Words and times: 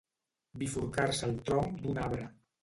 Bifurcar-se 0.61 1.29
el 1.29 1.35
tronc 1.51 1.77
d'un 1.85 2.01
arbre. 2.07 2.27